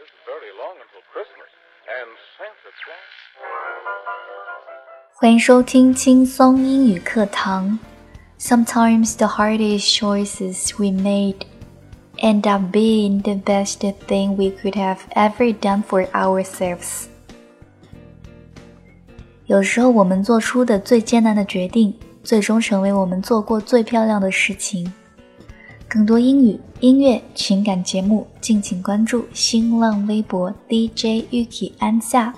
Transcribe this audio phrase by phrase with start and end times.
[0.00, 1.50] isn't very long until Christmas,
[1.88, 3.12] and Santa Claus.
[5.14, 7.78] 欢迎收听轻松英语课堂。
[8.38, 11.46] Sometimes the hardest choices we made
[12.18, 17.06] end up being the best thing we could have ever done for ourselves.
[19.46, 24.92] 有时候我们做出的最艰难的决定，最终成为我们做过最漂亮的事情。
[25.89, 32.31] 更多英语、音乐、情感节目，敬请关注新浪微博 DJ Yuki 安夏。